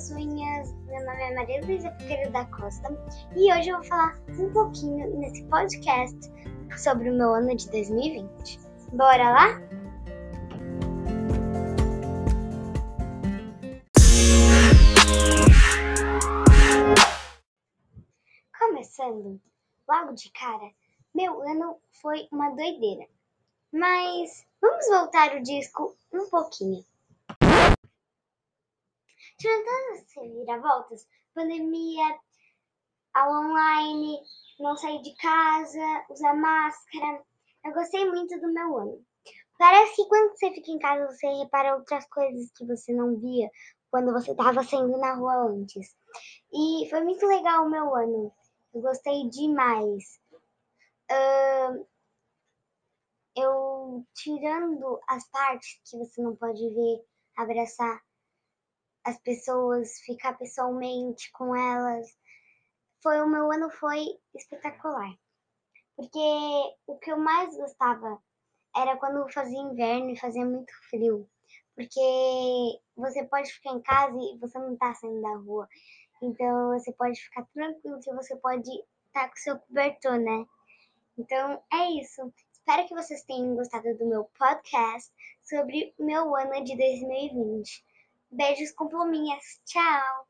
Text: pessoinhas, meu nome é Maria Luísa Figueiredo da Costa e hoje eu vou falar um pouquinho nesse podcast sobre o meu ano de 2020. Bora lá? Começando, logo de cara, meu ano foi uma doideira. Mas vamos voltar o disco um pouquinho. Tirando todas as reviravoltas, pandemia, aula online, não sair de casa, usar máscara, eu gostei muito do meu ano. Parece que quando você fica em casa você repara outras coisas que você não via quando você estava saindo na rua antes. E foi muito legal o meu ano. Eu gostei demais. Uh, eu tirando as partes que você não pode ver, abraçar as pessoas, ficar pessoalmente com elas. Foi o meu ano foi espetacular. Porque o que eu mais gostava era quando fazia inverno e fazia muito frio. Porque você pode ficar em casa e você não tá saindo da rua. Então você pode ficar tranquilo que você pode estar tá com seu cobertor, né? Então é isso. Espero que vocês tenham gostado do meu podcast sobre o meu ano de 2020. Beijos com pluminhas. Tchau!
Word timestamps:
pessoinhas, 0.00 0.72
meu 0.86 1.04
nome 1.04 1.22
é 1.22 1.34
Maria 1.34 1.60
Luísa 1.60 1.90
Figueiredo 1.98 2.32
da 2.32 2.46
Costa 2.46 2.88
e 3.36 3.52
hoje 3.52 3.68
eu 3.68 3.76
vou 3.76 3.84
falar 3.84 4.18
um 4.30 4.50
pouquinho 4.50 5.18
nesse 5.18 5.44
podcast 5.44 6.18
sobre 6.78 7.10
o 7.10 7.14
meu 7.14 7.34
ano 7.34 7.54
de 7.54 7.70
2020. 7.70 8.58
Bora 8.94 9.30
lá? 9.30 9.60
Começando, 18.58 19.38
logo 19.86 20.14
de 20.14 20.30
cara, 20.30 20.70
meu 21.14 21.42
ano 21.42 21.76
foi 22.00 22.26
uma 22.32 22.48
doideira. 22.52 23.06
Mas 23.70 24.46
vamos 24.62 24.88
voltar 24.88 25.36
o 25.36 25.42
disco 25.42 25.94
um 26.10 26.26
pouquinho. 26.30 26.86
Tirando 29.40 29.64
todas 29.64 30.02
as 30.02 30.14
reviravoltas, 30.16 31.08
pandemia, 31.34 32.20
aula 33.14 33.40
online, 33.40 34.20
não 34.58 34.76
sair 34.76 35.00
de 35.00 35.14
casa, 35.16 36.04
usar 36.10 36.34
máscara, 36.34 37.24
eu 37.64 37.72
gostei 37.72 38.04
muito 38.04 38.38
do 38.38 38.52
meu 38.52 38.76
ano. 38.76 39.02
Parece 39.58 39.96
que 39.96 40.08
quando 40.10 40.36
você 40.36 40.50
fica 40.50 40.70
em 40.70 40.78
casa 40.78 41.06
você 41.06 41.26
repara 41.26 41.74
outras 41.74 42.06
coisas 42.10 42.50
que 42.50 42.66
você 42.66 42.92
não 42.92 43.18
via 43.18 43.50
quando 43.90 44.12
você 44.12 44.32
estava 44.32 44.62
saindo 44.62 44.98
na 44.98 45.14
rua 45.14 45.48
antes. 45.48 45.96
E 46.52 46.86
foi 46.90 47.02
muito 47.02 47.24
legal 47.24 47.64
o 47.64 47.70
meu 47.70 47.94
ano. 47.94 48.30
Eu 48.74 48.82
gostei 48.82 49.26
demais. 49.30 50.20
Uh, 51.10 51.86
eu 53.34 54.04
tirando 54.12 55.00
as 55.08 55.26
partes 55.30 55.80
que 55.88 55.96
você 55.96 56.20
não 56.20 56.36
pode 56.36 56.60
ver, 56.74 57.02
abraçar 57.38 58.02
as 59.04 59.18
pessoas, 59.18 59.98
ficar 60.00 60.36
pessoalmente 60.36 61.30
com 61.32 61.54
elas. 61.54 62.06
Foi 63.02 63.20
o 63.20 63.26
meu 63.26 63.50
ano 63.50 63.70
foi 63.70 64.04
espetacular. 64.34 65.14
Porque 65.96 66.18
o 66.86 66.98
que 66.98 67.10
eu 67.10 67.18
mais 67.18 67.56
gostava 67.56 68.22
era 68.76 68.96
quando 68.96 69.30
fazia 69.32 69.58
inverno 69.58 70.10
e 70.10 70.18
fazia 70.18 70.44
muito 70.44 70.72
frio. 70.88 71.28
Porque 71.74 72.80
você 72.96 73.24
pode 73.24 73.50
ficar 73.52 73.72
em 73.72 73.82
casa 73.82 74.16
e 74.16 74.38
você 74.38 74.58
não 74.58 74.76
tá 74.76 74.94
saindo 74.94 75.22
da 75.22 75.36
rua. 75.36 75.68
Então 76.22 76.78
você 76.78 76.92
pode 76.92 77.18
ficar 77.20 77.46
tranquilo 77.54 78.00
que 78.00 78.12
você 78.12 78.36
pode 78.36 78.68
estar 78.70 79.22
tá 79.22 79.28
com 79.28 79.36
seu 79.36 79.58
cobertor, 79.58 80.18
né? 80.18 80.46
Então 81.18 81.62
é 81.72 81.90
isso. 82.00 82.32
Espero 82.52 82.86
que 82.86 82.94
vocês 82.94 83.22
tenham 83.24 83.56
gostado 83.56 83.96
do 83.96 84.06
meu 84.06 84.24
podcast 84.38 85.10
sobre 85.42 85.94
o 85.98 86.04
meu 86.04 86.36
ano 86.36 86.62
de 86.62 86.76
2020. 86.76 87.84
Beijos 88.30 88.72
com 88.72 88.88
pluminhas. 88.88 89.60
Tchau! 89.64 90.29